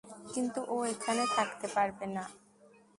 [0.33, 2.23] কিন্তু ও এখানে থাকতে পারবে না।